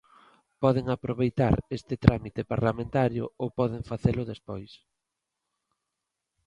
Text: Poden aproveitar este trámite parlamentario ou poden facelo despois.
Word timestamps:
Poden 0.61 0.85
aproveitar 0.89 1.55
este 1.77 1.95
trámite 2.05 2.41
parlamentario 2.51 3.23
ou 3.41 3.47
poden 3.59 3.81
facelo 3.91 4.23
despois. 4.31 4.71